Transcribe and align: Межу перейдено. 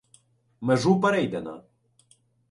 Межу 0.69 0.95
перейдено. 1.03 1.55